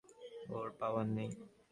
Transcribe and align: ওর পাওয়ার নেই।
ওর 0.55 0.67
পাওয়ার 0.79 1.07
নেই। 1.15 1.29